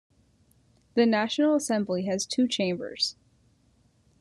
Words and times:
The 0.95 1.05
National 1.05 1.53
Assembly 1.53 2.05
has 2.05 2.25
two 2.25 2.47
chambers. 2.47 3.15